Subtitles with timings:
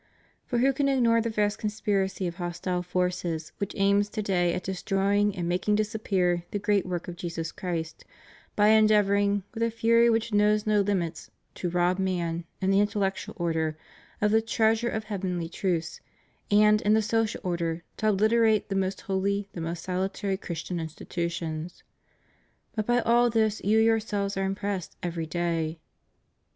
[0.47, 4.63] For who can ignore the vast conspiracy of hostile forces which aims to day at
[4.63, 8.03] destroying and making disappear the great work of Jesus Christ,
[8.55, 13.35] by endeavoring, with a fury which knows no hmits, to rob man, in the intellectual
[13.37, 13.77] order,
[14.21, 16.01] of the treasure of heavenly truths,
[16.49, 21.83] and, in the social order, to obhterate the most holy, the most salutary Christian institutions.
[22.75, 25.79] But by all this you yourselves are impressed every day.